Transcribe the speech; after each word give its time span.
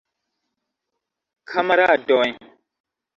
Kamaradoj! 1.49 2.27